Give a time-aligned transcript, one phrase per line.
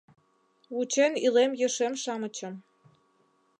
[0.75, 2.53] Вучен илем ешем-шамычым.